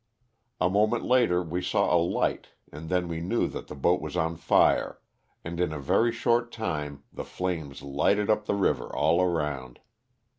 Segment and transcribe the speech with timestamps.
[0.59, 4.17] A moment later we saw a light and then we knew that the boat was
[4.17, 4.99] on fire,
[5.43, 9.79] and in a very short time the flames lighted up the river all around.